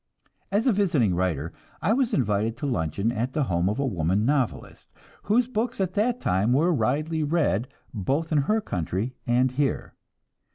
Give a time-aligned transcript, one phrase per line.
[0.51, 4.25] As a visiting writer, I was invited to luncheon at the home of a woman
[4.25, 4.91] novelist,
[5.25, 9.93] whose books at that time were widely read both in her country and here.